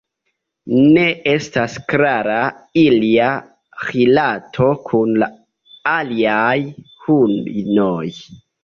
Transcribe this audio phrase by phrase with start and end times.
[0.95, 1.03] Ne
[1.33, 2.39] estas klara
[2.85, 3.29] ilia
[3.91, 5.31] rilato kun la
[5.97, 6.59] aliaj
[7.07, 8.07] hunoj.